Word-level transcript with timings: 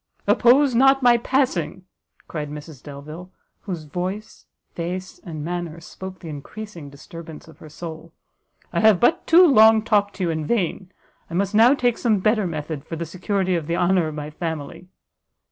"Oppose 0.25 0.73
not 0.73 1.03
my 1.03 1.17
passing!" 1.19 1.85
cried 2.27 2.49
Mrs 2.49 2.81
Delvile, 2.81 3.31
whose 3.59 3.83
voice, 3.83 4.47
face 4.73 5.19
and 5.19 5.45
manner 5.45 5.79
spoke 5.79 6.17
the 6.17 6.27
encreasing 6.27 6.89
disturbance 6.89 7.47
of 7.47 7.59
her 7.59 7.69
soul; 7.69 8.11
"I 8.73 8.79
have 8.79 8.99
but 8.99 9.27
too 9.27 9.45
long 9.45 9.83
talked 9.83 10.15
to 10.15 10.23
you 10.23 10.29
in 10.31 10.43
vain; 10.47 10.91
I 11.29 11.35
must 11.35 11.53
now 11.53 11.75
take 11.75 11.99
some 11.99 12.17
better 12.17 12.47
method 12.47 12.83
for 12.83 12.95
the 12.95 13.05
security 13.05 13.53
of 13.53 13.67
the 13.67 13.77
honour 13.77 14.07
of 14.07 14.15
my 14.15 14.31
family." 14.31 14.87